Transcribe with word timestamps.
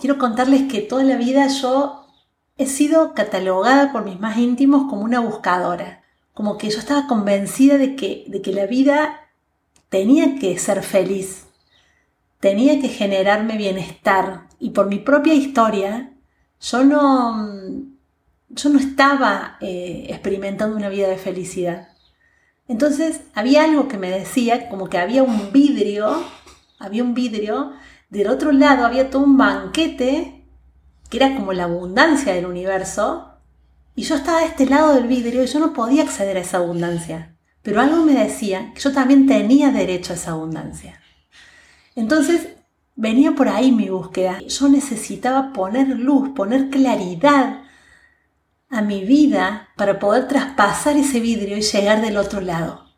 quiero 0.00 0.18
contarles 0.18 0.70
que 0.70 0.80
toda 0.80 1.04
la 1.04 1.16
vida 1.16 1.46
yo 1.48 2.06
he 2.56 2.66
sido 2.66 3.14
catalogada 3.14 3.92
por 3.92 4.04
mis 4.04 4.18
más 4.18 4.36
íntimos 4.36 4.90
como 4.90 5.02
una 5.02 5.20
buscadora. 5.20 6.02
Como 6.34 6.58
que 6.58 6.70
yo 6.70 6.78
estaba 6.78 7.06
convencida 7.06 7.78
de 7.78 7.96
que, 7.96 8.24
de 8.28 8.42
que 8.42 8.52
la 8.52 8.66
vida 8.66 9.28
tenía 9.88 10.38
que 10.38 10.58
ser 10.58 10.82
feliz, 10.82 11.46
tenía 12.38 12.80
que 12.80 12.88
generarme 12.88 13.56
bienestar. 13.56 14.46
Y 14.58 14.70
por 14.70 14.88
mi 14.88 14.98
propia 14.98 15.34
historia, 15.34 16.12
yo 16.60 16.84
no, 16.84 17.48
yo 18.48 18.68
no 18.70 18.78
estaba 18.78 19.56
eh, 19.60 20.06
experimentando 20.08 20.76
una 20.76 20.88
vida 20.88 21.08
de 21.08 21.18
felicidad. 21.18 21.88
Entonces 22.68 23.22
había 23.34 23.64
algo 23.64 23.88
que 23.88 23.98
me 23.98 24.10
decía, 24.10 24.68
como 24.68 24.88
que 24.88 24.98
había 24.98 25.22
un 25.22 25.50
vidrio, 25.52 26.22
había 26.78 27.02
un 27.02 27.14
vidrio, 27.14 27.72
del 28.10 28.28
otro 28.28 28.52
lado 28.52 28.84
había 28.84 29.08
todo 29.08 29.22
un 29.22 29.36
banquete, 29.36 30.44
que 31.08 31.16
era 31.16 31.34
como 31.34 31.52
la 31.52 31.64
abundancia 31.64 32.34
del 32.34 32.46
universo, 32.46 33.30
y 33.94 34.02
yo 34.02 34.16
estaba 34.16 34.40
de 34.40 34.46
este 34.46 34.66
lado 34.66 34.94
del 34.94 35.06
vidrio 35.06 35.42
y 35.42 35.46
yo 35.46 35.58
no 35.58 35.72
podía 35.72 36.02
acceder 36.02 36.36
a 36.36 36.40
esa 36.40 36.58
abundancia. 36.58 37.36
Pero 37.62 37.80
algo 37.80 38.04
me 38.04 38.14
decía 38.14 38.72
que 38.74 38.80
yo 38.80 38.92
también 38.92 39.26
tenía 39.26 39.70
derecho 39.70 40.12
a 40.12 40.16
esa 40.16 40.32
abundancia. 40.32 41.00
Entonces 41.94 42.48
venía 42.96 43.32
por 43.34 43.48
ahí 43.48 43.72
mi 43.72 43.88
búsqueda. 43.88 44.40
Yo 44.40 44.68
necesitaba 44.68 45.52
poner 45.52 45.88
luz, 45.88 46.30
poner 46.34 46.70
claridad 46.70 47.62
a 48.70 48.82
mi 48.82 49.04
vida 49.04 49.68
para 49.76 49.98
poder 49.98 50.28
traspasar 50.28 50.96
ese 50.96 51.20
vidrio 51.20 51.56
y 51.56 51.62
llegar 51.62 52.00
del 52.00 52.16
otro 52.16 52.40
lado. 52.40 52.89